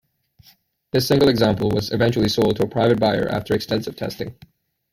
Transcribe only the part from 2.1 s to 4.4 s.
sold to a private buyer after extensive testing.